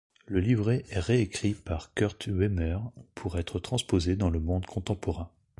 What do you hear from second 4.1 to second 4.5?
dans le